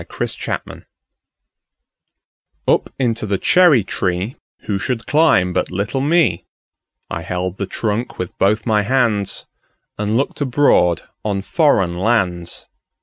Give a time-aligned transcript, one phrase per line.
[0.09, 0.49] Foreign
[0.81, 0.85] Lands
[2.67, 4.35] UP into the cherry treeWho
[4.81, 9.45] should climb but little me?I held the trunk with both my handsAnd
[9.99, 12.65] looked abroad on foreign lands.